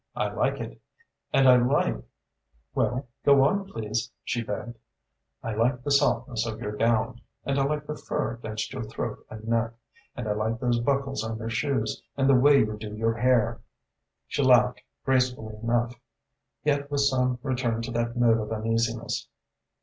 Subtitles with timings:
[0.15, 0.81] I like it.
[1.31, 2.03] And I like"
[2.73, 4.79] "Well, go on, please," she begged.
[5.43, 9.23] "I like the softness of your gown, and I like the fur against your throat
[9.29, 9.73] and neck,
[10.15, 13.61] and I like those buckles on your shoes, and the way you do your hair."
[14.27, 15.93] She laughed, gracefully enough,
[16.63, 19.27] yet with some return to that note of uneasiness.